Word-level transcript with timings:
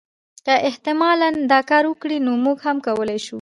که 0.45 0.53
احتمالا 0.67 1.29
دا 1.51 1.59
کار 1.69 1.83
وکړي 1.87 2.17
نو 2.25 2.31
موږ 2.45 2.57
هم 2.65 2.77
کولای 2.87 3.19
شو. 3.25 3.29